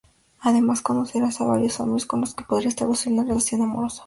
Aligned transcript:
Además 0.39 0.81
conocerá 0.81 1.29
a 1.29 1.43
varios 1.43 1.79
hombres 1.79 2.07
con 2.07 2.21
los 2.21 2.33
que 2.33 2.43
podrá 2.43 2.67
establecer 2.69 3.13
una 3.13 3.23
relación 3.23 3.61
amorosa. 3.61 3.99